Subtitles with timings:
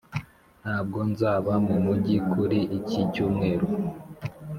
[0.61, 3.67] ntabwo nzaba mumujyi kuri iki cyumweru.